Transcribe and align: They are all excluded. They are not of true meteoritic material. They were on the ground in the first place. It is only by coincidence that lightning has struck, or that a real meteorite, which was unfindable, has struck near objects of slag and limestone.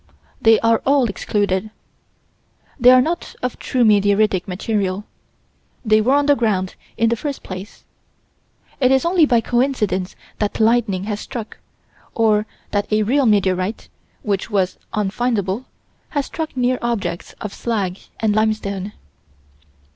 They 0.41 0.59
are 0.61 0.81
all 0.83 1.05
excluded. 1.05 1.69
They 2.79 2.89
are 2.89 3.03
not 3.03 3.35
of 3.43 3.59
true 3.59 3.83
meteoritic 3.83 4.47
material. 4.47 5.05
They 5.85 6.01
were 6.01 6.15
on 6.15 6.25
the 6.25 6.33
ground 6.35 6.73
in 6.97 7.09
the 7.09 7.15
first 7.15 7.43
place. 7.43 7.83
It 8.79 8.91
is 8.91 9.05
only 9.05 9.27
by 9.27 9.41
coincidence 9.41 10.15
that 10.39 10.59
lightning 10.59 11.03
has 11.03 11.19
struck, 11.19 11.59
or 12.15 12.47
that 12.71 12.91
a 12.91 13.03
real 13.03 13.27
meteorite, 13.27 13.89
which 14.23 14.49
was 14.49 14.79
unfindable, 14.91 15.65
has 16.09 16.25
struck 16.25 16.57
near 16.57 16.79
objects 16.81 17.33
of 17.39 17.53
slag 17.53 17.99
and 18.19 18.33
limestone. 18.35 18.93